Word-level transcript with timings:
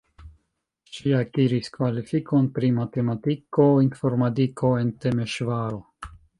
Ŝi 0.95 1.11
akiris 1.17 1.69
kvalifikon 1.75 2.49
pri 2.57 2.73
matematiko-informadiko 2.79 4.75
en 4.83 4.93
Temeŝvaro. 5.07 5.83